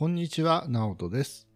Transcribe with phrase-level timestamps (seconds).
[0.00, 1.46] こんにちは、ナオトです。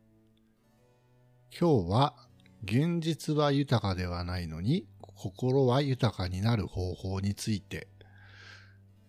[1.58, 2.14] 今日は、
[2.62, 7.88] 現実は豊かではないのに、心は豊かになる方法について、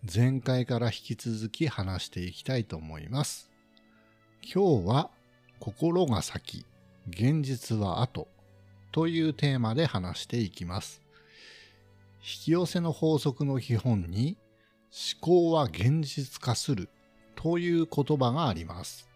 [0.02, 3.50] 前回から引き続き話していきたいと思います。
[4.40, 5.10] 今日は、
[5.60, 6.64] 心が先、
[7.06, 8.28] 現実は後
[8.90, 11.02] というテーマで話していきます。
[12.20, 14.38] 引き寄せの法則の基本に、
[15.20, 16.88] 思考は現実化する
[17.34, 19.06] という言葉があります。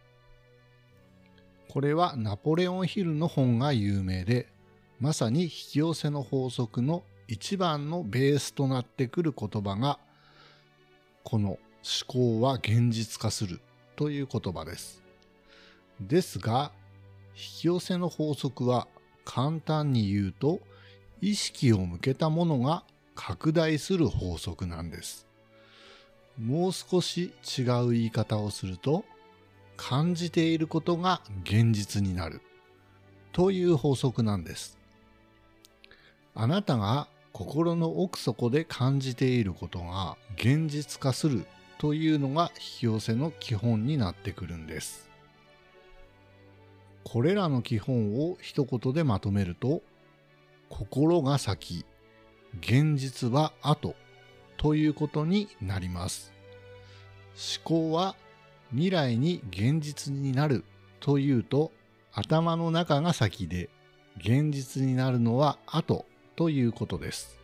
[1.73, 4.49] これはナポレオンヒルの本が有名で、
[4.99, 10.01] まさに引き寄せの法則の一番のベースとなってくる言葉が、
[11.23, 11.61] この思
[12.09, 13.61] 考は現実化する
[13.95, 15.01] という言葉です。
[16.01, 16.73] ですが、
[17.37, 18.89] 引き寄せの法則は
[19.25, 20.59] 簡単に言うと、
[21.21, 22.83] 意識を向けたものが
[23.15, 25.25] 拡大する法則なんです。
[26.37, 29.05] もう少し違う言い方をすると、
[29.83, 32.43] 感じていることが現実になる
[33.33, 34.79] という法則なんです。
[36.35, 41.47] あなたが心の奥底で感じていることが現実化する
[41.79, 45.09] というのが引き寄せの基本になってくるんです。
[47.03, 49.81] これらの基本を一言でまとめると、
[50.69, 51.87] 心が先、
[52.61, 53.97] 現実は後
[54.59, 56.35] ということになります。
[57.65, 58.15] 思考は
[58.73, 60.65] 未来に現実になる
[61.01, 61.73] というと
[62.13, 63.69] 頭の中が先で
[64.19, 67.39] 現実になるのは後ということです。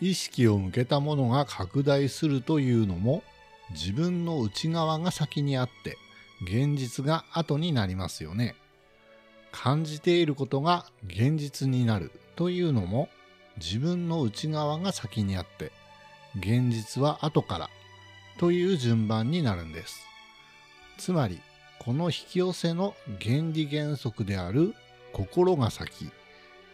[0.00, 3.22] 意識を向けたものが拡大するというのも
[3.70, 5.96] 自分の内側が先にあって
[6.44, 8.56] 現実が後になりますよね。
[9.52, 13.08] 感じていることが現実になるというのも
[13.58, 15.72] 自分の内側が先にあって
[16.36, 17.70] 現実は後から
[18.38, 20.06] という順番になるんです。
[20.98, 21.40] つまり、
[21.78, 24.74] この引き寄せの原理原則である
[25.12, 26.10] 心が先、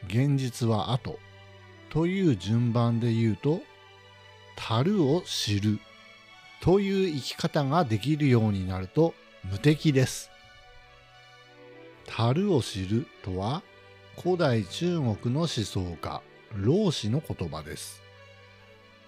[0.07, 1.19] 現実は後
[1.91, 3.63] という順番で言うと、
[4.57, 5.79] 樽を知る
[6.61, 9.15] という生き方ができるようになると
[9.45, 10.31] 無敵です。
[12.07, 13.63] 樽を知るとは、
[14.21, 16.23] 古代中国の思想家、
[16.55, 18.03] 老子の言葉です。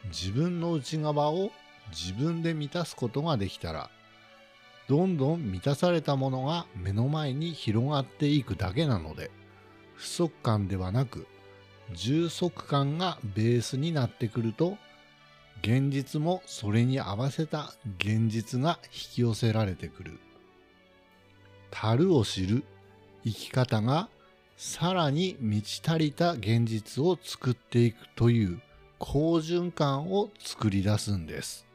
[0.07, 1.51] 自分の内側を
[1.91, 3.91] 自分で満たすことができたら、
[4.89, 9.31] どんどん満たされたものが目の前に広がっていくだけなので、
[9.95, 11.27] 不足感ではなく、
[11.93, 14.77] 充足感がベースになってくると、
[15.63, 20.21] 現実もそれに合わせた現実が引き寄せられてくる。
[21.71, 22.65] 樽を知る
[23.25, 24.09] 生き方が
[24.57, 28.61] さらに満ち足りた現実を作っていくという
[28.99, 31.67] 好循環を作り出すんです。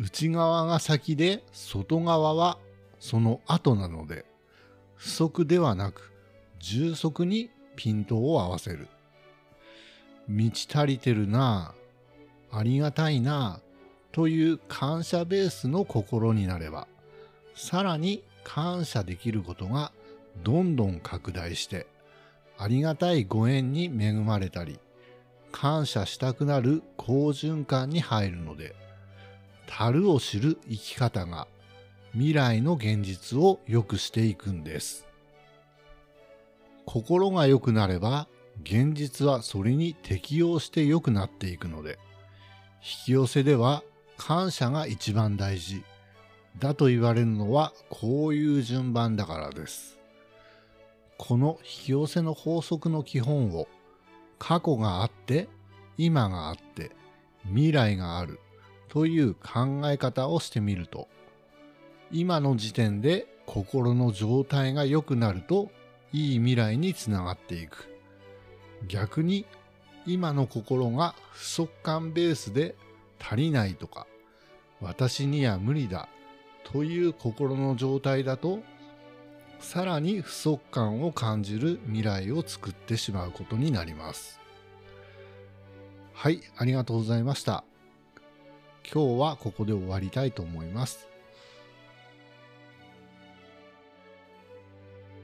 [0.00, 2.56] 内側が先で外側は
[2.98, 4.24] その後なので
[4.96, 6.10] 不足ではなく
[6.58, 8.88] 充足にピントを合わせる。
[10.26, 11.74] 満ち足りてるな
[12.50, 13.60] あ、ありがたいなあ
[14.12, 16.86] という感謝ベースの心になれば
[17.54, 19.92] さらに感謝できることが
[20.44, 21.86] どんどん拡大して
[22.58, 24.78] ありがたいご縁に恵まれたり
[25.50, 28.76] 感謝したくなる好循環に入るので
[29.70, 31.46] 樽を知る生き方が
[32.12, 35.06] 未来の現実を良くしていくんです。
[36.86, 38.26] 心が良くなれば
[38.64, 42.00] 現実はそれに適応して良くなっていくので
[42.82, 43.84] 引き寄せでは
[44.16, 45.84] 感謝が一番大事
[46.58, 49.98] だと言われるのはこういう順番だからです。
[51.16, 53.68] この引き寄せの法則の基本を
[54.38, 55.48] 過去があって
[55.96, 56.90] 今があって
[57.44, 58.40] 未来がある
[58.90, 61.08] という考え方をしてみると
[62.12, 65.70] 今の時点で心の状態が良くなると
[66.12, 67.88] いい未来につながっていく
[68.86, 69.46] 逆に
[70.06, 72.74] 今の心が不足感ベースで
[73.20, 74.06] 足りないとか
[74.80, 76.08] 私には無理だ
[76.64, 78.60] という心の状態だと
[79.60, 84.40] さらに不足感を感じる未来を作ってしまうことになります。
[86.14, 87.64] はい、ありがとうございました。
[88.84, 91.09] 今日はここで終わりたいと思います。